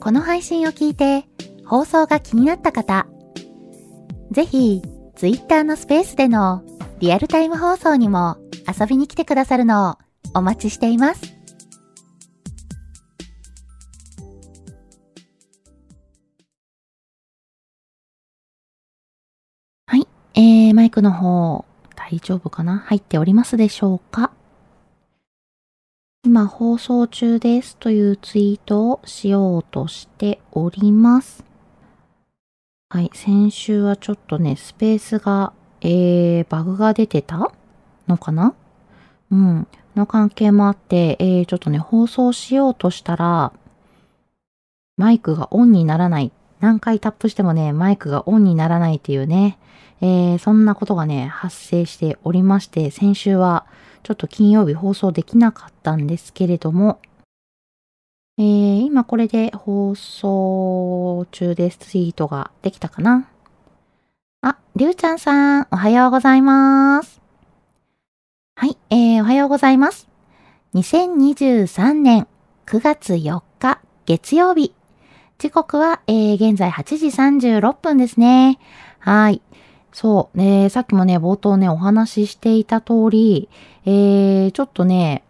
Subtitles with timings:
[0.00, 1.26] この配信を聞いて
[1.66, 3.06] 放送が気になった方、
[4.30, 4.82] ぜひ
[5.14, 6.64] Twitter のスペースでの
[7.00, 9.98] リアルタイム放送にも遊びに来てくださるのを
[10.34, 11.20] お待ちしています。
[19.86, 22.78] はい、えー、マイクの方大丈夫かな？
[22.78, 24.32] 入っておりますでしょうか？
[26.30, 31.42] 今放送中ですというツイートをしようとしております。
[32.88, 37.50] はい、先週はちょっとね、スペースが、えー、バグが出てた？
[38.06, 38.54] のかな？
[39.32, 43.52] うん、の関係もあって、えー、ちょっとね、放送しようとしたら、
[44.96, 46.30] マイクがオンにならない。
[46.60, 49.58] 何回タップしてもね、マイクがオンにならないっていうね、
[50.02, 53.66] えー、そんなことがね、発生しておりまして、先週は
[54.02, 57.00] ちょっと金曜日放送できなかったんですけれども、
[58.38, 61.78] えー、今これで放送中です。
[61.78, 63.28] ツイートができたかな
[64.42, 67.20] あ、りゅうちゃんさん、おはようございます。
[68.56, 70.08] はい、えー、おはようございます。
[70.74, 72.26] 2023年
[72.66, 74.79] 9月4日月曜日。
[75.40, 78.58] 時刻は、えー、現在8時36分ですね。
[78.98, 79.40] はい。
[79.90, 80.38] そう。
[80.38, 83.48] ね、さっきもね、冒頭ね、お話ししていた通り、
[83.86, 85.24] えー、ちょっとね、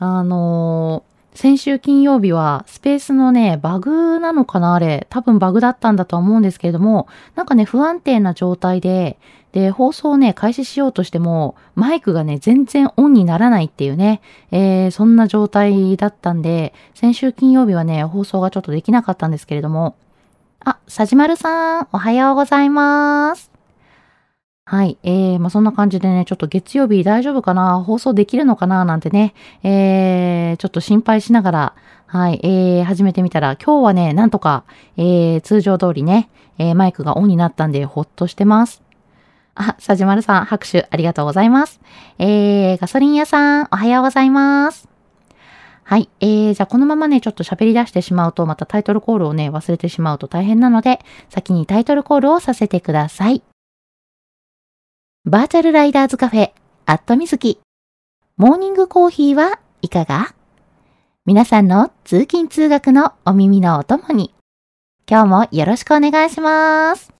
[0.00, 1.04] あの
[1.34, 5.06] 先週金曜日はスペースのね、バグなのかなあれ。
[5.08, 9.18] 多分バグだったんだとは思うんですけれども、なんかね、不安定な状態で、
[9.52, 14.20] で、放送をね、開始しようとしても、マイクがね、全然オンにならないっていうね、
[14.50, 19.96] えー、そんな状態だったんで、先週金曜日はね、放送がちょっとできなかったんですけれども、
[20.64, 23.51] あ、さじまるさん、おはようございます。
[24.64, 24.96] はい。
[25.02, 27.82] えー、まあ、そんな感じでね、ちょっと月曜日大丈夫かな？
[27.82, 28.84] 放送できるのかな？
[28.84, 29.34] なんてね、
[29.64, 31.74] えー、ちょっと心配しながら、
[32.06, 34.64] はい、えー、始めてみたら、今日はね、なんとか、
[34.96, 38.82] えー、通常通りね、えー、マイクがオンになったんで、ほっとしてます。
[39.56, 41.80] あ、さじまるさん、拍手ありがとうございます。
[42.18, 44.88] えー、ガソリン屋さん、おはようございます。
[45.82, 46.08] はい。
[46.20, 53.42] えー、じゃあこのままね、ちょっと喋り出してしまうと、またタイトルコールをね、忘れてしまうと大変なので、先にタイトルコールをさせてください。
[55.24, 56.50] バーチャルライダーズカフェ、
[56.84, 57.60] アットみずき。
[58.36, 60.34] モーニングコーヒーはいかが？
[61.26, 64.34] 皆さんの通勤通学のお耳のお供に、
[65.08, 67.12] 今日もよろしくお願いします。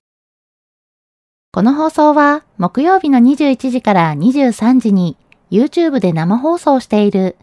[1.53, 5.15] この放送は木曜日の21時から23時に
[5.49, 7.37] YouTube で生放送している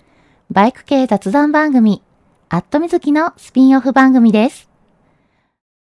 [0.51, 2.03] バイク系雑談番組、
[2.51, 4.70] アットみずきのスピンオフ番組です。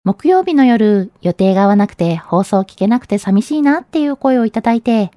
[0.07, 5.11] 木曜日の夜、予定が合わなくて放送聞けなくて寂しいなっていう声をいただいて、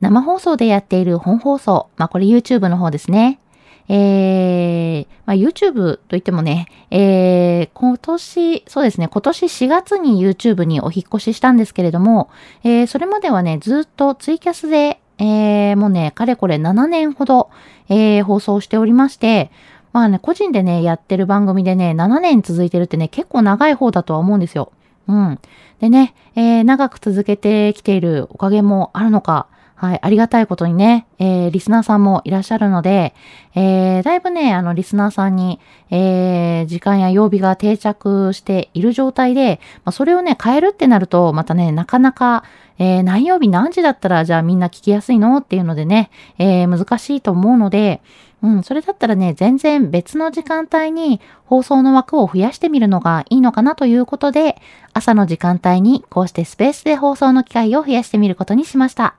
[0.00, 3.38] 生放送でやっている本放送、まあこれ YouTube の方ですね。
[3.86, 12.30] えー、まあ YouTube といってもね、えー、今年、そうですね、今年4月に YouTube にお引越ししたんですけれども、
[12.62, 17.50] えー、それまではね、ずっとツイキャスで、えー、もうね、かれこれ7年ほど、
[17.90, 19.50] えー、放送しておりまして、
[19.94, 24.72] まあね、個人でね、やってる番組でね、7年続いてるってね、結構長い方だとは思うんですよ。
[25.06, 25.38] うん。
[25.78, 29.46] でね、えー、長く続けてきているおかげもあるのか、
[29.76, 33.14] はい、ありがたいことにね、えー、リスナーさんもいらっしゃるので、
[33.54, 35.60] えー、だいぶね、あの、リスナーさんに、
[35.90, 42.42] えー、時間や曜日が定着している状態で、まあ、それをね、変えるってなると、またね、なかなか、
[42.78, 45.36] えー、何曜日何時だったら、じゃあみんな聞きやすいの？
[45.36, 48.00] っていうのでね、えー、難しいと思うので、
[48.44, 54.60] うん、それだったらね、全然別の時間帯に放送の枠を増やしてみるのがいいのかなということで、
[54.92, 59.14] 朝の時間帯にこうしてスペースで放送の機会を増やしてみることにしました。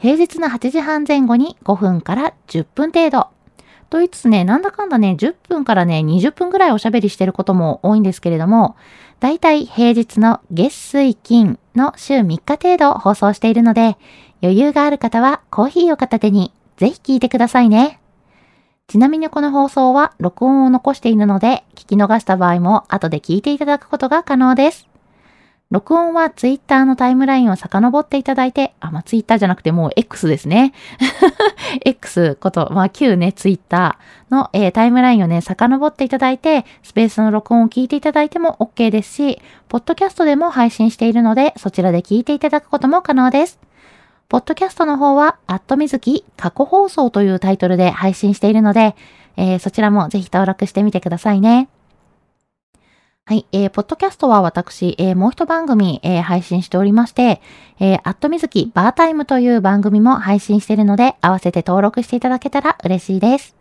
[0.00, 3.26] 平日の8時半前後に5分から10分程度。
[3.90, 8.76] と言いつつね、なんだかんだね、10分からね、20分ぐらいおしゃべりしてることも多いんですけれども、
[9.20, 13.98] だいたい平日の月水金の週3日程度放送しているので、
[14.40, 18.00] 余裕がある方はコーヒーを片手にぜひ聞いてくださいね。
[18.86, 24.88] ちなみにこの放送は録音を残しているので、聞き逃した場合も後で聞いていただくことが可能です。
[25.70, 30.72] 録音はツイッターのタイムラインを遡っていただいて、あ、まあ、ツイッターじゃなくてもう X ですね。
[31.84, 43.58] X こと、まあ、旧ね、ツイッターの、えー、タイムラインをね、遡っていただいて、スペースの録音を聞いていただいても OK ですし、ポッドキャストでも配信しているので、そちらで聞いていただくことも可能です。
[44.28, 48.94] ポッドキャストの方は、アットみずき過去放送というタイトルで配信しているので、
[49.38, 51.70] えー、そちらもぜひ登録してみてくださいね。
[53.24, 57.40] はい、えー、ポッドキャストは私、えー、もう一番組、えー、配信しておりまして、
[57.80, 63.56] えー、アットみずきバータイムという番組も配信しているので、合わせて登録していただけたら嬉しいです。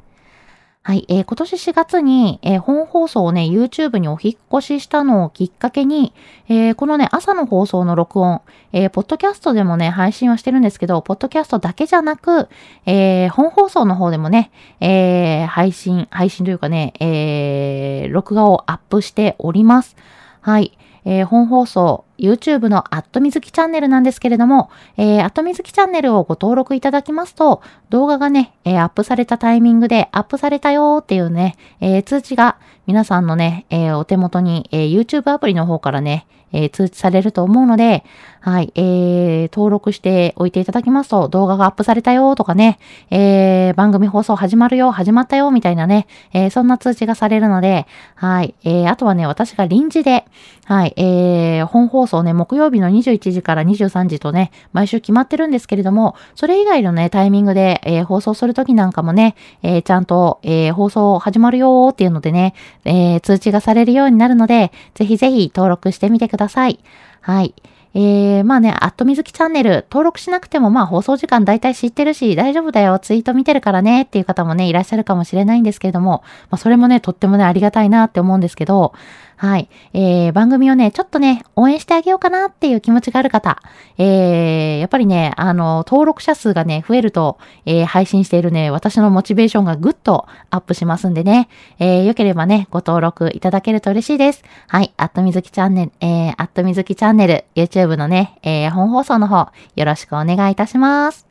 [0.87, 6.13] はい、えー、今年4月に、えー、本放送をね、YouTube にお引越ししたのをきっかけに、
[6.47, 8.41] えー、このね、朝の放送の録音、
[8.71, 12.47] えー、ポッドキャストでもね、配信はしてるんですけど、ポッドキャストだけじゃなく、
[12.85, 14.49] えー、本放送の方でもね、
[14.79, 19.97] えー、配信、配信というかね、えー、録画をアップしております。
[20.39, 20.77] はい。
[21.03, 38.03] えー、本放送、YouTube のアットみずきチャンネルなんですけれども、えー、アットみずきチャンネルをご登録いただきますと、動画がね、えー、アップされたタイミングでアップされたよーっていうね、えー、通知が皆さんのね、えー、お手元に、えー、YouTube アプリの方からね、えー、通知されると思うので、
[38.47, 42.79] はい、えー、登録しておいていただきますと、動画がアップされたよとかね、
[43.11, 50.23] えー、番組放送始まるよ、始まったよ、みたいなね、えー、そんな通知がされるので、はい、えー、あとはね、私が臨時で、
[50.63, 62.53] はい、えー、本放送ね、木曜日の21時から23時とね、毎週決まってるんですけれども、それ以外のね、タイミングで、えー、放送するときなんかもね、えー、ちゃんと、えー、放送始まるよっていうのでね、
[62.85, 66.79] えー、通知がされるようになるので、ぜひぜひ登録してみてください。
[67.19, 67.53] はい。
[67.93, 78.93] えー、まあね、アットみずきチャンネル登録しなくてもまあ放送時間大体知ってるし大丈夫だよ、ツイート見てるからねっていう方もね、いらっしゃるかもしれないんですけれども、まあそれもね、とってもね、ありがたいなって思うんですけど、
[79.37, 79.69] はい。
[79.93, 83.61] えー、番組をね、ちょっとね、応援してあげようかなっていう気持ちがある方、
[83.99, 87.37] えー、やっぱりね、あの、登録者数がね、増えると、
[87.67, 94.43] えー、配信しているね、私のモチベーションがぐっとアップしますんでね、えー、よければね、ご登録いただけると嬉しいです。
[94.67, 94.91] はい。
[94.97, 101.26] アットみずきチャンネル、えー、アットみずきチャンネル、YouTube のね、えー、本放送の方、よろしくお願いいたします。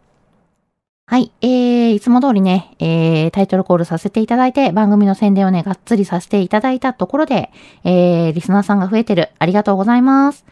[1.08, 1.30] はい。
[1.40, 7.52] えー、いつも通りね、えー、タイトルコールさせていただいて、番組の宣伝をね、がっつりさせていただいたところで、
[7.84, 9.30] えー、リスナーさんが増えてる。
[9.38, 10.44] ありがとうございます。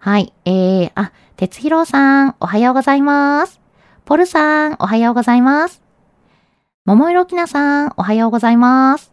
[0.00, 0.32] はい。
[0.44, 3.60] えー、あ、哲弘さん、おはようございます。
[4.04, 5.80] ポルさん、おはようございます。
[6.84, 9.12] 桃色きなさん、おはようございます。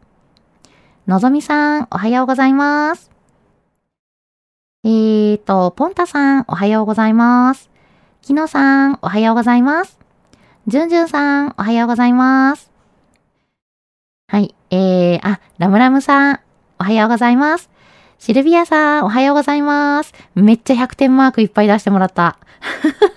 [1.08, 3.12] のぞみさん、おはようございます。
[4.84, 7.70] えーと、ポンタさん、おはようございます。
[8.24, 10.00] きのさん、おはようございます。
[10.70, 12.70] じゅんじゅんさん、おはようございます。
[14.28, 14.54] はい。
[14.70, 16.40] えー、あ、ラムラムさん、
[16.78, 17.72] おはようございます。
[18.20, 20.14] シルビアさん、おはようございます。
[20.36, 22.38] めっちゃ100点マークいっぱい出してもらった。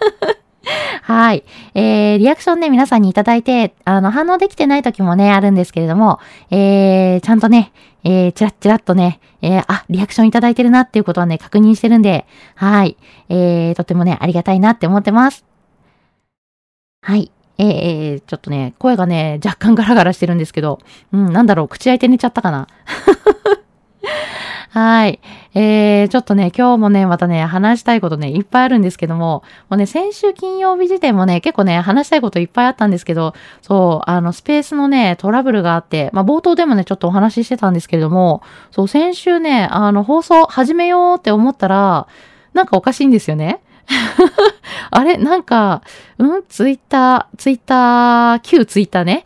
[1.02, 1.44] はい。
[1.74, 6.20] えー、リアクションね、皆さんにいただいて、あの、反応できてない時もね、あるんですけれども、
[6.50, 7.72] えー、ちゃんとね、
[8.02, 12.96] えー、ちらっちらっとね、えー、あ、リアクションいただいてるなっていうことはね、確認してるんで、はい。
[13.28, 15.44] えー、とてもね、ありがたいなって思ってます。
[17.02, 17.30] はい。
[17.58, 20.78] えー、ちょっとね、声がね、若干ガラガラしてるんですけど、
[21.12, 22.66] うん、なんだろう、口開いて寝ちゃったかな？
[24.70, 25.20] はい。
[25.54, 42.06] えー、ちょっとね、今日もね、またね、話したいことね、いっぱいあるんですけども、もうね、先週金曜日時点もね、結構ね、話したいこといっぱいあったんですけど、そう、あの、スペースのね、トラブルがあって、まあ、冒頭でもね、ちょっとお話ししてたんですけれども、そう、先週ね、あの、放送始めようって思ったら、
[42.54, 43.60] なんかおかしいんですよね。
[44.90, 45.82] あれなんか、
[46.18, 46.42] うん？
[46.48, 49.24] ツイッター、ツイッター、旧ツイッターね。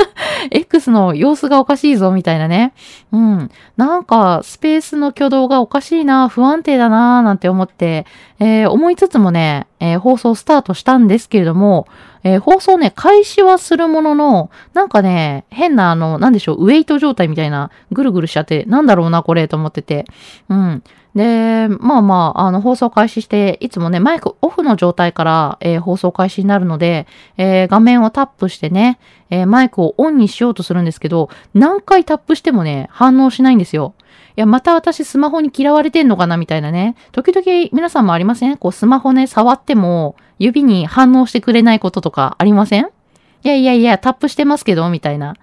[0.50, 2.72] X の様子がおかしいぞ、みたいなね。
[3.12, 3.50] うん。
[3.76, 8.06] なんか、スペースの挙動がおかしいな、不安定だな、なんて思って、
[8.38, 11.86] えー、思いつつもね、えー、放送スタートしたんですけれども、
[12.22, 20.04] えー、放送ね、開始はするものの、なんかね、変なあの、なんでしょう、ウェイト状態みたいな、ぐるぐるしちゃって、なんだろうな、これ、と思ってて。
[20.48, 20.82] うん。
[21.18, 27.06] で、まあまあ、あの、放送開始して、いつもね、マイクオフの状態から、えー、放送開始になるので、
[27.36, 28.98] えー、画面をタップしてね、
[29.28, 33.94] えー、マイクをオンにしようとするんですけど、何回タップしてもね、反応しないんですよ。
[34.36, 36.94] いや、また私スマホに嫌われてんのかなみたいなね。
[37.10, 38.56] 時々皆さんもありません？
[38.56, 42.84] こうスマホね、触っても指に反応してくれないこととかありません？
[42.84, 42.88] い
[43.42, 45.34] やいやいや、タップしてますけどみたいな。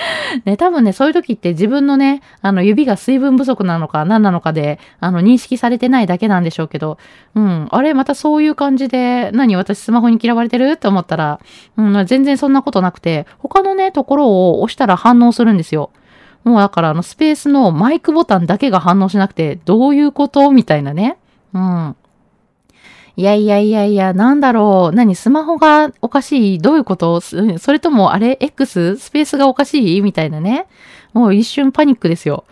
[0.44, 6.98] ね、多分ね、そういう時って自分のね、あの、指が水分不足なのか何なのかで、あの、認識されてないだけなんでしょうけど、
[7.34, 10.72] うん、あれ、またそういう感じで、何、私スマホに嫌われてる？
[10.72, 11.40] って思ったら、
[11.76, 15.90] うん、全然そんなことなくて、他のね、ところを押したら反応するんですよ。
[16.44, 20.50] もうだから、あの、スペースのマイクボタンだけが反応しなくて、どういうこと？
[20.52, 21.16] みたいなね。
[21.52, 21.96] うん。
[23.18, 24.94] いやいやいやいや、なんだろう。
[24.94, 26.58] 何スマホがおかしい？
[26.58, 27.20] どういうこと？
[27.22, 28.96] それとも、あれ ?X?
[28.96, 30.02] スペースがおかしい？
[30.02, 30.66] みたいなね。
[31.14, 32.44] もう一瞬パニックですよ。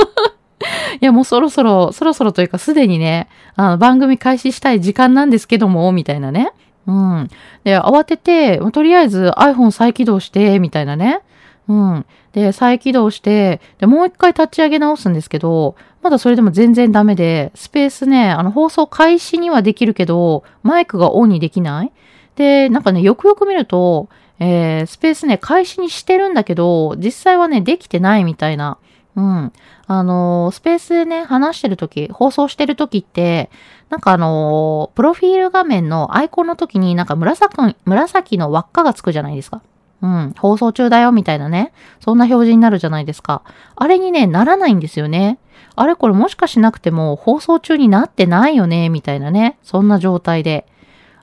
[1.00, 6.52] いや、もうそろそろ、そろそろというかすでにね、あの、番組開始したい時間なんですけども、みたいなね。
[6.86, 7.28] うん。
[7.64, 11.20] で、慌てて、とりあえず iPhone 再起動して、みたいなね。
[11.68, 12.06] うん。
[12.32, 21.92] で、再起動して、で、もう一回立ち上げ直すんですけど、まだそれでも全然ダメで、スペースね、あの、放送開始にはできるけど、マイクがオンにできない
[22.36, 24.08] で、なんかね、よくよく見ると、
[24.40, 28.78] えー、スペースね、開始にしてるんだけど、実際はね、できてないみたいな。
[29.16, 29.52] うん。
[29.88, 33.50] あのー、スペースでね、話してるとき、放送してるときって、
[33.90, 39.60] なんかあのー、プロフィール画面のアイコンのときになんか紫、紫の輪っかがつくじゃないですか。
[40.00, 41.72] うん、放送中だよみたいなね。
[42.00, 43.42] そんな表示になるじゃないですか。
[43.74, 45.38] あれにね、ならないんですよね。
[45.74, 49.58] あれこれもしかしなくても放送中になってないよねみたいなね。
[49.62, 50.66] そんな状態で。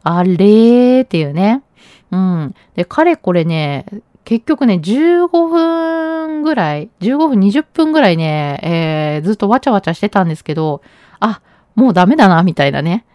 [0.03, 1.63] あれーっていうね。
[2.12, 2.55] うん。
[2.75, 3.86] で、かれこれね、
[4.24, 10.82] 結局ね、15分ぐらい、15分20分ぐらいね、えー、ずっとわちゃわちゃしてたんですけど、
[11.20, 11.41] あ、
[11.75, 13.05] もうダメだな、みたいなね。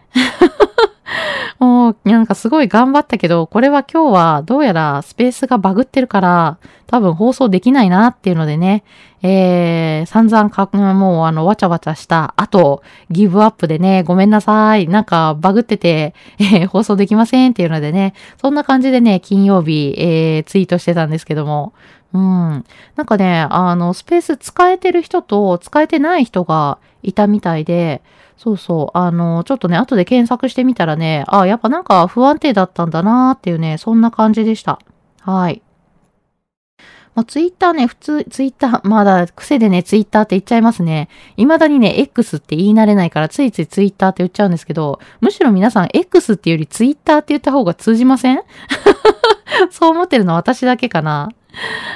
[1.61, 8.83] もうなんかすごい頑張ったけど、これは今日はどうやらスペースがバグってるから、多分放送できないなっていうのでね、
[9.21, 14.87] えー、散々か、もうあの、わちゃわちゃした後、ギブアップでね、ごめんなさい。
[14.87, 21.73] なんかバグってて、えー、放送できませんっていうのでね、そんな感じでね、金曜日、えー、ツイートしてたんですけども、
[22.11, 22.65] うん。
[22.95, 28.01] なんかね、あの、スペース使えてる人と使えてない人がいたみたいで、
[28.43, 28.97] そうそう。
[28.97, 34.79] あの、ちょっとね、後で検索してみたらね、あ、やっぱなんか不安定だったんだなーっていうね、そんな感じでした。
[35.19, 35.61] はい。
[37.13, 41.07] まあ、ツイッターね、普通、ツイッター、まだ癖でね、ツイッターって言っちゃいますね。
[41.37, 48.41] 未だにね、X って言い慣れないから、ついついツイッターって言っちゃうんですけど、むしろ皆さん X っていうよりツイッターって言った方が通じません？
[49.69, 51.29] そう思ってるのは私だけかな。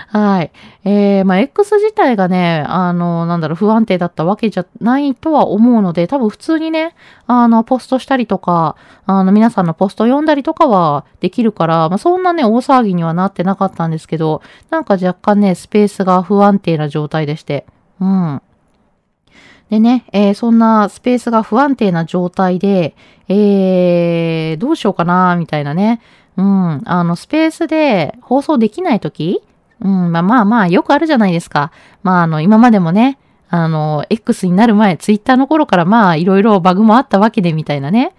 [0.10, 0.52] はい。
[0.84, 6.96] えー、まあ、X 自体がね、あの、なんだろう、不安定だったわけじゃないとは思うので、多分普通にね、
[7.28, 17.66] あの、ポストしたりとか、あの、皆さんのポスト読んだりとかはできるから、まあ、そんなね、大騒ぎにはなってなかったんですけど、なんか若干ね、スペースが不安定な状態でして、
[18.00, 18.42] うん。
[19.70, 22.96] でね、えー、そんなスペースが不安定な状態で、
[23.28, 26.02] えー、どうしようかな、みたいなね。
[26.38, 29.42] うん、あの、スペースで放送できないとき
[29.82, 31.72] うん、まあまあまあ、よくあるじゃないですか。
[32.04, 33.18] まあ、あの、今までもね、
[33.50, 38.13] あの、X になる前、ツイッターの頃からまあ、いろいろバグもあったわけで、みたいなね。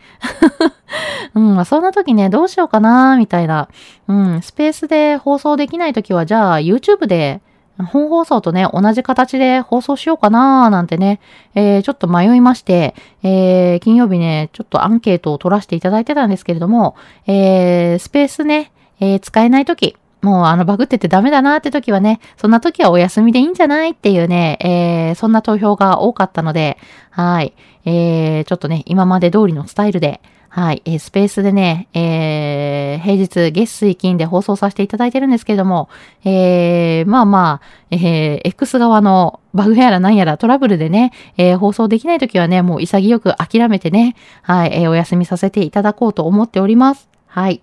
[1.34, 3.68] うん、まあ、そんな時ね、どうしようかな、みたいな。
[4.08, 7.40] うん、スペースで放送できない時は、じゃあ、YouTube で
[7.84, 11.20] 本放送とね、同じ形で放送しようかなーなんてね、
[11.54, 26.78] えー、ちょっと迷いまして、えー、金曜日ね、ちょっとアンケートを取らせていただいてたんですけれども、えー、スペースね、えー、使えないとき、もうあのバグっててダメだなって時はね、そんな時はお休みでいいんじゃないっていうね、えー、そんな投票が多かったので、
[27.10, 27.54] はい。
[27.84, 30.20] えー、ちょっとね、今まで通りのスタイルで、
[30.56, 35.90] はい、えー、スペースでね、えー、平日月水金で放送させていただいてるんですけれども、
[36.24, 47.10] えー、まあまあ、えー、X 側のバグやら何やらトラブルでね、えー、放送できないときはね、もう潔く諦めてね、はい、えー、お休みさせていただこうと思っております。
[47.26, 47.62] はい。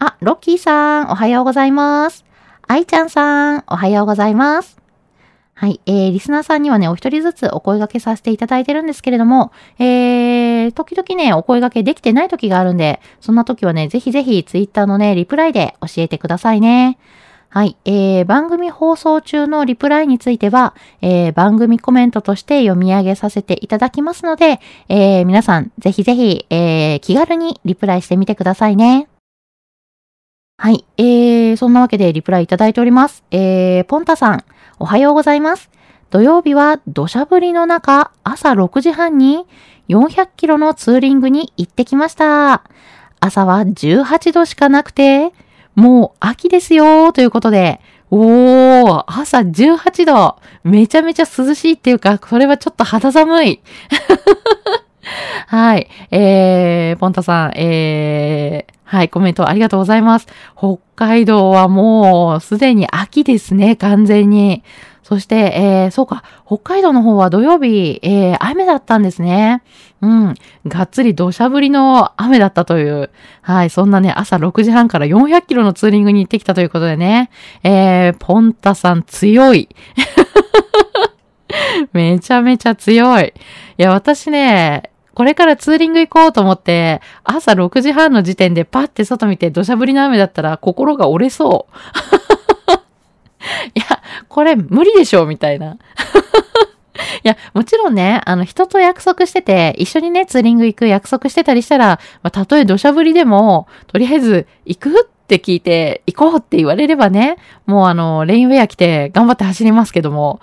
[0.00, 2.26] あ、ロッキーさん、おはようございます。
[2.66, 4.87] 愛ちゃんさん、おはようございます。
[5.58, 5.80] はい。
[5.86, 9.50] えー、リスナーさんにはね、お一人ずつお声掛けさせていただいてるんですけれども、
[9.80, 16.96] えー、時々ね、お声掛けできてない時があるんで、そんな時はね、ぜひぜひツイッターのね、リプライで教えてくださいね。
[17.48, 17.76] はい。
[17.84, 29.08] えー、番組放送中のリプライについては、えー、番組コメントとして読み上げさせていただきますので、えー、皆さん、ぜひぜひ、えー、気軽にリプライしてみてくださいね。
[30.60, 30.84] はい。
[30.96, 33.22] えー、そんなわけでリプライいただいております。
[33.30, 34.44] えー、ポンタさん。
[34.80, 35.70] おはようございます。
[36.10, 39.46] 土曜日は土砂降りの中、朝6時半に
[39.88, 42.64] 400キロのツーリングに行ってきました。
[43.20, 45.32] 朝は18度しかなくて、
[45.76, 50.40] もう秋ですよということで、おー、朝18度。
[50.64, 53.60] めちゃめちゃ涼しいっていうか、これはちょっと肌寒い。
[55.46, 55.88] はい。
[56.10, 60.26] えー、ポンタさん、えー、はい、コメントありがとうございます。
[60.56, 64.62] 北海道はもうすでに秋ですね、完全に。
[65.08, 69.62] そして、えー、そうか、北海道の方は土曜日、えー、雨だったんですね。
[70.02, 70.34] うん。
[70.66, 73.10] がっつり土砂降りの雨だったという。
[73.40, 73.70] はい。
[73.70, 77.30] そんなね、朝6時半から400キロのツーリングに行ってきたということでね。
[77.64, 79.70] えー、ポンタさん強い。
[81.94, 83.32] めちゃめちゃ強い。
[83.78, 91.74] いや、私ね、これからツーリング行こうと思って、朝6時半の時点でパッて外見て土砂降りの雨だったら心が折れそう。
[93.74, 95.72] いや、これ無理でしょみたいな。
[95.74, 95.76] い
[97.24, 110.38] や、もちろんね、あの、人と約束してて、一緒にね、ツーリング行く約束してたりしたら、まあ、たとえ土砂降りでも、とりあえず、行くって聞いて、行こうって言われればね、もうあの、レインウェア着て頑張って走りますけども。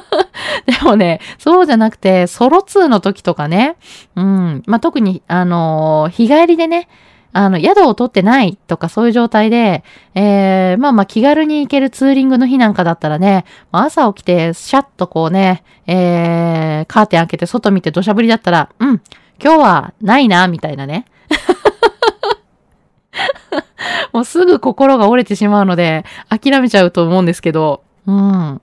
[0.66, 3.76] でもね、そうじゃなくて、ソロツーの時とかね、
[4.14, 6.88] うん、まあ、特に、あの日帰りでね、
[7.32, 9.84] あの、宿を取ってないとかそういう状態で、
[10.14, 19.02] えー、まあまあ気軽に行けるツーリングの日なんかだったらね、朝起きてシャッとこうね、えー、カーテン開けて外見て土砂降りだったら、うん、
[19.42, 21.04] 今日はないな、みたいなね。
[24.12, 28.62] もうすぐ心が折れてしまうので、諦めちゃうと思うんですけど、うん。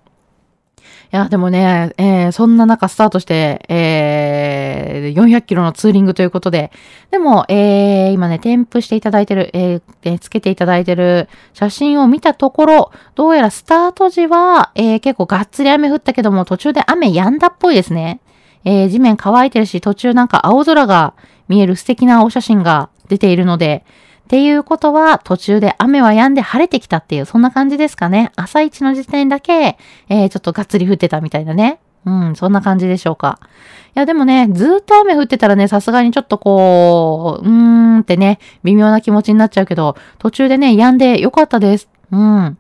[1.14, 6.72] いや、でもね、えー、そんな中スタートして、えー、400キロのツーリングということで、
[7.12, 18.20] でも、えー、今ね、添付していただいてる、えー、つけていただいてる写真を見たところ、どうやらスタート時は、えー、結構がっつり雨降ったけども、途中で雨止んだっぽいですね。
[18.66, 21.14] えー、地面乾いてるし、途中なんか青空が
[21.48, 23.86] 見える素敵なお写真が出ているので、
[24.24, 28.32] っていうことは、途中で雨は止んで晴れてきたっていう、そんな感じですかね。
[28.36, 29.78] 朝一の時点だけ、
[30.10, 31.80] えー、ちょっとがっつり降ってたみたいなね。
[32.06, 33.40] うん、そんな感じでしょうか。
[33.96, 41.90] いや、でもね、ずっと雨降ってたらね、さすがにちょっとこう、うーんってね、微妙な気持ちになっちゃうけど、途中でね、止んでよかったです。
[42.12, 42.58] うん。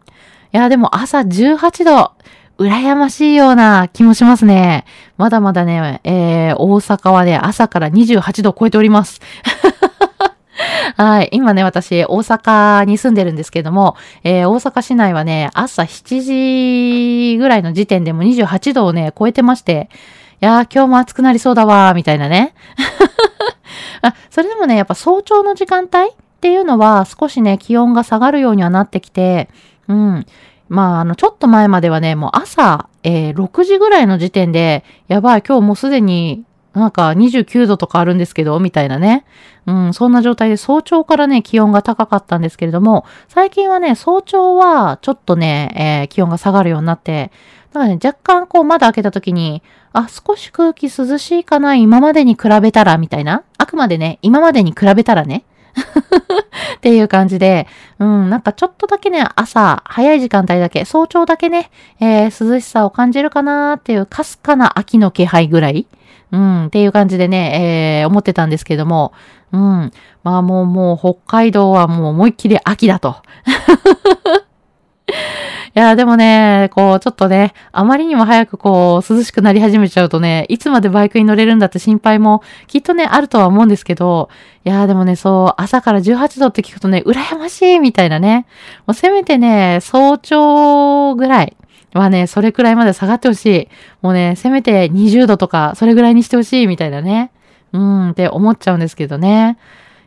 [0.53, 2.12] いや、でも朝18度、
[2.60, 4.86] 羨ましいような気もしますね。
[5.17, 9.22] まだまだね、えー、大阪はね、朝から28度超えております。
[10.96, 11.29] はい。
[11.31, 19.89] 今ね、私、大阪に住んでるんですけども、えー、大阪市内はね、朝7時ぐらいの時点でも28度をね、超えてまして、
[20.41, 22.53] いやー、今日も暑くなりそうだわー、みたいなね。
[24.01, 29.50] あ、それでもね、やっぱ早朝の時間帯っていうのは少しね、気温が下がるようにはなってきて、
[29.87, 30.25] うん。
[30.69, 36.43] まあ、あの、ちょっと前まではね、もう朝、えー、6時ぐらいの時点で、やばい、今日もうすでに
[36.74, 39.25] なんか29度とかあるんですけど、みたいなね。
[39.66, 47.31] うん、そんな状態で早朝からね、気温が高かったんですけれども、最近はね、早朝はちょっとね、えー、気温が下がるようになって、
[47.72, 53.44] だからね、若干こう窓開けた時に、あ、少し空気涼しいかな、今までに比べたら、みたいな。
[53.57, 55.44] あくまでね、今までに比べたらね。
[56.77, 57.68] っていう感じで、
[58.00, 65.88] うん、なんかちょっとだけね、朝、早い時間帯だけ、早朝だけね、えー、涼しさを感じるかなーっていう、かすかな秋の気配ぐらい。
[66.33, 69.13] うん、っていう感じでね、えー、思ってたんですけども、
[69.51, 69.91] うん。
[70.24, 73.17] まあもうもう北海道はもう思いっきり秋だと。
[75.75, 84.29] いや、でもね、こう、ちょっとね、あまりにも早くこう、涼しくなり始めちゃうとね、いつまでバイクに乗れるんだって心配も、きっとね、あるとは思うんですけど、
[84.65, 88.46] いや、でもね、そう、朝から18度って聞くとね、羨ましいみたいなね。
[88.87, 91.57] もうせめてね、早朝ぐらい
[91.94, 93.70] はね、それくらいまで下がってほしい。
[94.01, 97.32] もうね、せめて20度とか、それぐらいにしてほしいみたいなね。
[97.72, 99.58] うん、って思っちゃうんですけどね。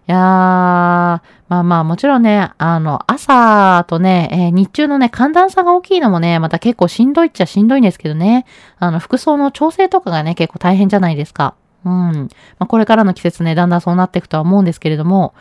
[0.09, 8.47] いやー、まあまあもちろんね、あの、朝とね、えー、日中のね、寒暖差が大きいのもね、また結構しんどいっちゃしんどいんですけどね。
[8.79, 11.55] あの、服装の調整とかがね、結構大変じゃないですか。
[11.85, 11.93] うん。
[11.93, 12.29] ま
[12.61, 15.35] あ、これからの季節ね、だんだんそうなっていくとは思うんですけれども、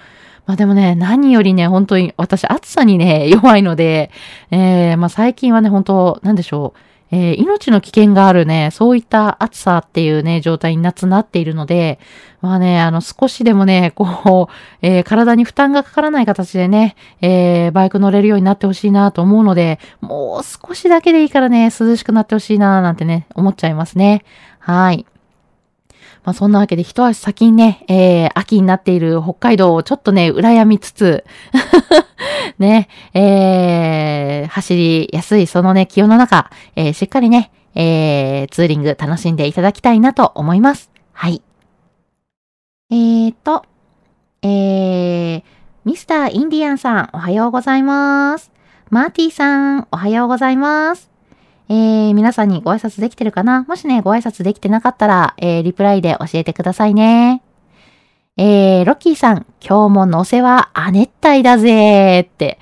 [0.45, 4.12] まあでもね、何よりね、本当に私暑さにね、弱いので、
[4.51, 6.79] えー、まあ最近はね、本当なんでしょう。
[7.12, 11.99] えー、命の危険があるね、そういった暑さっていうね、状態に夏なっているので、
[12.41, 24.23] まあね、あの、少しでもね、こう、えー、体に負担がかからない形でね、えー、バイク乗れるようになってほしいなと思うので、もう少しだけでいいからね、涼しくなってほしいななんてね、思っちゃいますね。
[24.60, 25.05] はい。
[26.25, 31.23] まあそんなわけで一足先にね、えー、秋になっている北海道をちょっとね、羨みつつ
[32.57, 40.89] ね、えー、走りやすいそのね、気温の中、えー、しっかりね、えー、ツーリング楽しんでいただきたいなと思います。
[41.13, 41.43] はい。
[42.89, 43.63] えーと、
[44.41, 45.43] えー、
[45.85, 48.51] ミスターインディアンさん、おはようございます。
[48.89, 51.14] マーティーさん、おはようございます。
[51.67, 53.63] えー、皆さんにご挨拶できてるかな？
[53.63, 57.41] もしね、ご挨拶できてなかったら、えー、リプライで教えてくださいね。
[58.38, 62.60] えー、ロッキーさん、今日ものせは亜熱帯だぜーって。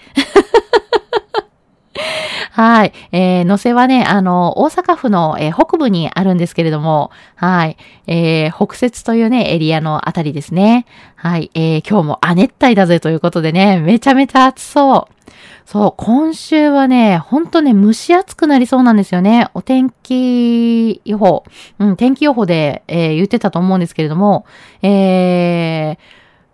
[2.55, 2.93] はい。
[3.11, 7.77] えー、のせはね、あの、大阪府の、えー、北部にあるんですけれども、はい。
[8.05, 10.85] えー、北節というね、エリアのあたりですね。
[11.15, 11.49] はい。
[11.55, 15.31] えー、今日も亜熱帯だぜということでね、めちゃめちゃ暑そう。
[15.65, 19.47] そう、今週はね、ほんとね、蒸し暑くなりそうなんですよね。
[19.55, 21.45] お天気予報、
[21.79, 24.45] うん、天気予報で、えー、言ってたと思うんですけれども、
[24.83, 25.97] えー、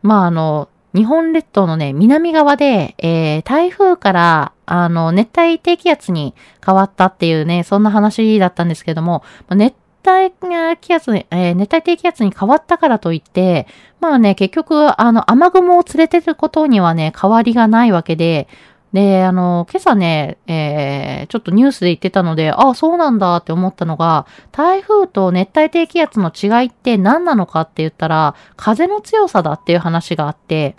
[0.01, 6.33] まあ、あの、日本列島のね、南側で、えー、台風から、あの、熱帯低気圧に
[6.65, 9.75] 変わったっていうね、そんな話だったんですけども、熱
[10.07, 10.31] 帯
[10.77, 13.67] 気圧、えー、熱帯低気圧に変わったからといって、
[13.99, 18.47] まあね、結局、あの、雨雲を連れてることにはね、変わりがないわけで、
[18.93, 30.75] で、あの、今朝ね、えー、ちょっとニュースで言ってたので、ああ、そうなんだって思ったのが、台風と熱帯低気圧の違いって何なのかって言ったら、風の強さだっていう話があって、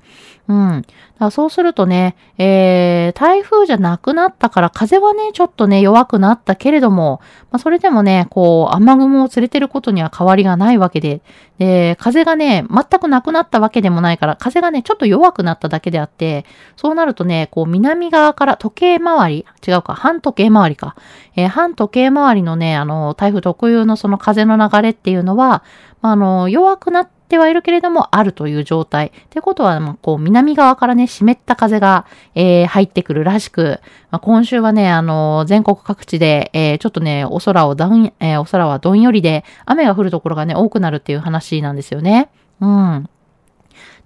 [0.51, 0.85] うん。
[1.21, 7.21] だそうするとね、えー、台風じゃなくなったから風はね、ちょっとね、弱くなったけれども、
[7.53, 11.23] まあ、それでもね、こう、雨雲を連れてることには変わりがないわけで、
[11.59, 20.97] で、風がね、全くなくなったわけでもないから、風がね、ちょっと弱くなっただけであって、そうなるとね、こう、南側から時計回り、違うか、反時計回りか、
[21.37, 25.63] えー、反時計回りのね、あの、台風特有のその風の流れっていうのは、
[26.03, 29.13] まあ、あの、弱くなってってはいるけれども、あるという状態。
[29.15, 33.79] ってことは、まあ、こう、南側からね、湿った風が、えー、入ってくるらしく、
[34.11, 42.31] まあ、今週はね、あのー、全国各地で、えー、ちょっとね、お空をどん、えー、お空はどんよりで、雨が降るところがね、多くなるっていう話なんですよね。
[42.61, 42.97] うん。
[42.99, 43.03] っ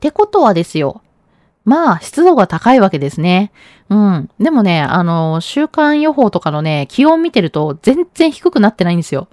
[0.00, 1.00] てことはですよ。
[1.64, 3.52] まあ、湿度が高いわけですね。
[3.88, 4.28] うん。
[4.38, 9.28] でもね、あの、週間予報とかのね、気温見てると全然低くなってないんですよ。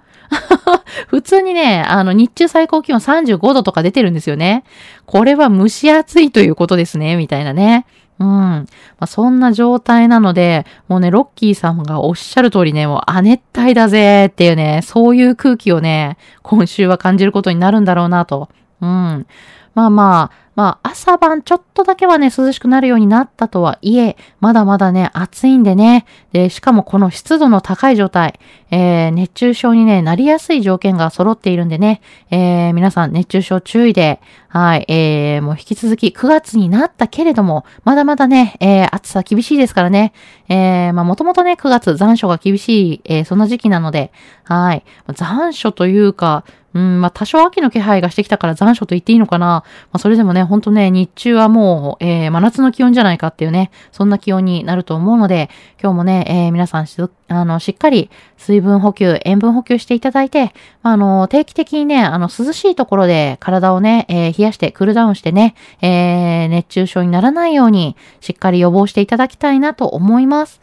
[1.12, 4.64] 普通にね、あの、日中最高気温35度とか出てるんですよね。
[5.04, 7.84] これは蒸し暑いということですね、みたいなね。
[8.18, 8.26] うん。
[8.28, 8.66] ま
[9.00, 18.48] あ、そんな状態なので、もうね、ロッキーさんがおっしゃる通りね、もう亜熱帯だぜっていうね、そういう空気をね、今週は感じることになるんだろうなと。
[18.80, 19.26] うん。
[19.74, 26.04] まあまあ、まあ朝晩ちょっとだけはね、涼しくなるようになったとはいえ、まだまだね、暑いんでね。
[26.32, 28.38] で、しかもこの湿度の高い状態、
[28.70, 40.12] えー、熱中症にね、なりやすい条件が揃っているんでね、えー、皆さん熱中症注意で、はい、えー、もう引き続き9月になったけれども、まだまだね、えー、暑さ厳しいですからね。
[40.50, 44.12] えー、まあもともとね、9月残暑が厳しい、えー、そんな時期なので、
[44.44, 49.46] はい、残暑というか、うん、まあ、多少秋の気配がしてきたから残暑と言っていいのかな。
[49.46, 55.50] まあ、それでもね、ほんとね、日中はもう、えー、真夏の気温じゃないかっていうね、そんな気温になると思うので、
[55.82, 56.96] 今日もね、えー、皆さんし、
[57.28, 70.60] あの、しっかり水分補給、塩分補給していただいて、まあの、定期的にね、あの、涼しいところで体をね、えー、冷やしてクールダウンしてね、えー、熱中症にならないように、しっかり予防していただきたいなと思います。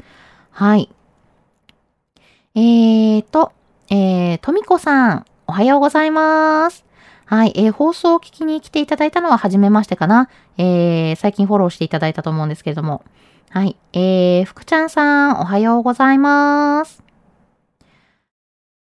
[0.52, 0.90] はい。
[2.56, 3.52] えーと、
[3.90, 6.86] えー、とみこさん、おはようございます。
[7.26, 10.30] はい、えー、放送を聞きに来ていただいたのは初めましてかな。
[10.60, 13.04] えー、最近フォローしていただいたと思うんですけれども。
[13.50, 17.02] はい、えー、福ちゃんさん、おはようございます。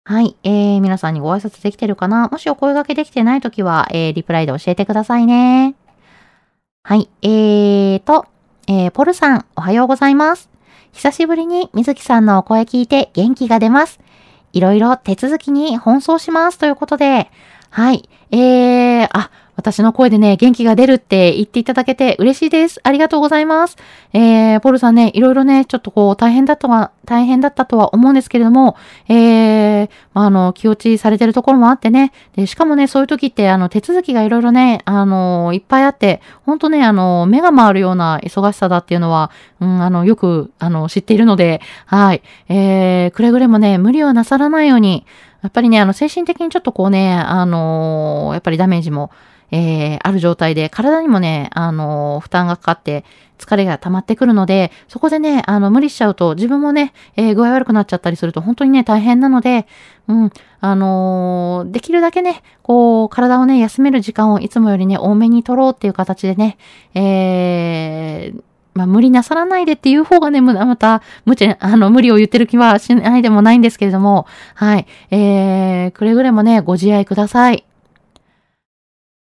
[0.05, 2.27] はい、えー、皆さんにご挨拶できてるかな？
[2.27, 5.73] もしお声掛けできてないときは、えー、リプライで教えてくださいね。
[6.83, 8.27] はい、えーと、
[8.67, 10.51] えー、ポルさん、おはようございます。
[10.91, 13.99] 久しぶりに水木さんのお声聞いて元気が出ます。
[14.53, 17.31] いろいろ手続きに奔走しますということで、
[17.69, 18.09] はい。
[18.31, 22.79] えー、あ、私の声でね、元気が出るって言っていただけて嬉しいです。
[22.81, 23.75] ありがとうございます。
[24.13, 28.77] えー、ポルさんね、いろいろね、ちょっとこう、大変だったは、大変だったとは思うんですけれども、
[29.09, 42.21] えー、まあ、あの、気落ちされてるところもあってね、で、しかもね、そういう時って、あの、手続きがいろいろね、あの、いっぱいあって、ほんとね、あの、目が回るような忙しさだっていうのは、うん、あの、よく、あの、知っているので、はい。
[42.47, 45.05] えー、くれぐれもね、無理をなさらないように、
[45.41, 49.11] やっぱりね、あの、精神的にちょっとこうね、あのー、やっぱりダメージも、
[49.51, 53.03] えー、ある状態で、体にもね、あの、負担がかかって、
[53.39, 59.65] 疲れが溜まってくるので、そこでね、あの、無理しちゃうと、自分もね、えー、具合悪くなっちゃったりすると、本当にね、大変なので、
[60.07, 66.57] うん、あのー、できるだけね、こう、体をね、休める時間をいつもよりね、多めに取ろうっていう形でね、
[66.93, 74.87] えー、まあ、無理なさらないでっていう方がね、また、無茶、あの、無理を言ってる気はしないでもないんですけれども、はい。
[75.11, 77.65] えー、くれぐれもね、ご自愛ください。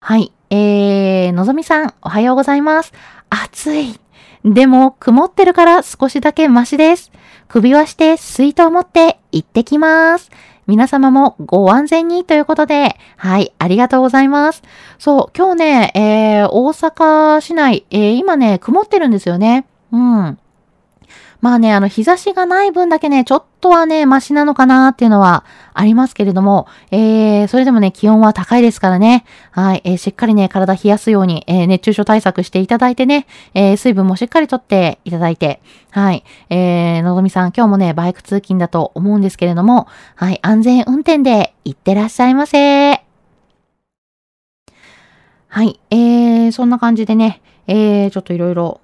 [0.05, 0.33] はい。
[0.51, 2.93] えー、のぞみさん、おはようございます。
[3.31, 4.01] 暑い。
[4.45, 7.13] でも、曇ってるから少しだけマシです。
[7.47, 10.33] 首輪して水筒持って行ってきます。
[10.67, 14.65] 皆様もご安全にということで、はい、ありがとうございます。
[14.99, 19.67] そう、今日ね、えー、大阪市内、えー、今ね、曇ってるんですよね。
[19.93, 20.39] うん。
[21.43, 43.03] まあね、あの、日差しがない分だけね、ちょっとはね、マシなのかなっていうのはありますけれども、えー、それでもね、気温は高いですからね、はい、えー、しっかりね、体冷やすように、えー、熱中症対策していただいてね、えー、水分もしっかりとっていただいて、はい、えー、のぞみさん、今日もね、バイク通勤だと思うんですけれども、はい、安全運転で行ってらっしゃいませ。
[45.49, 48.81] はい、えー、そんな感じでね、えー、ちょっといろいろ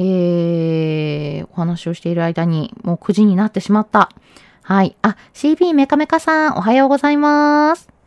[0.00, 4.10] えー、お話をしている間にもう9時になってしまった。
[4.62, 4.96] はい。
[5.02, 7.97] あ、CB メカメカさん、おはようございます。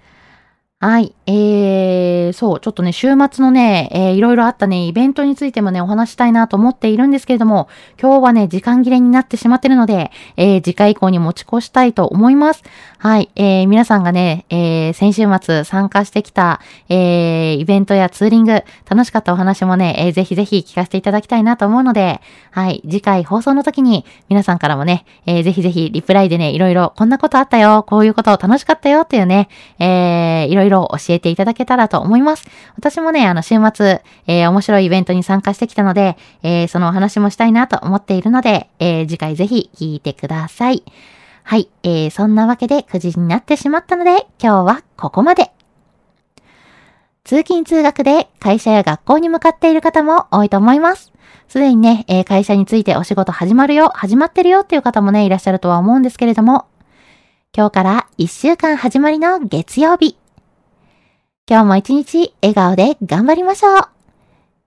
[0.84, 1.14] はい。
[1.28, 7.70] えー、そう、ちょっとね、週末のね、えー、いろいろあったね、イベントについてもね、お話したいなと思っているんですけれども、
[8.02, 12.64] 今日はね、時間切れになってしまってるので、えー、次回以降に持ち越したいと思います。
[12.98, 13.30] はい。
[13.36, 22.82] えー、皆さんがね、えー、先週末参加してきた、えー、イベントやツーリング、楽しかったお話もね、えー、ぜひぜひ聞かせていただきたいなと思うので、はい。
[22.90, 32.48] 次回放送の時に、皆さんからもね、えー、ぜひぜひリプライでね、いろいろ、こんなことあったよ、こういうこと楽しかったよっていうね、えー、いろいろろ教えていただけたらと思います。
[32.76, 40.84] 私もね、あの、週末、えー、面白いイベントに参加してきたので、えー、そのお話もしたいなと思っているので、えー、次回ぜひ聞いてください。
[41.44, 45.52] はい、えー、そんなわけで9時になってしまったので、今日はここまで。
[47.24, 51.12] 通勤通学で会社や学校に向かっている方も多いと思います。
[51.48, 56.68] すでにね、えー、会社についてお仕事始まるよ、始まってるよっていう方もね、いらっしゃるとは思うんですけれども、
[57.56, 60.21] 今日から1週間始まりの月曜日。
[61.52, 63.82] 今日も一日笑顔で頑張りましょう。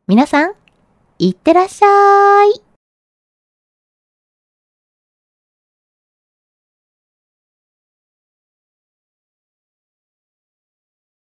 [0.07, 0.53] 皆さん、
[1.19, 2.64] いってらっしゃい。